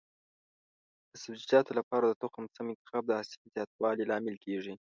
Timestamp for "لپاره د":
1.79-2.13